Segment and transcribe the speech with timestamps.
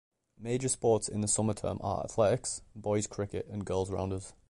[0.39, 4.33] Major sports in the summer term are athletics, boys' cricket and girls' rounders.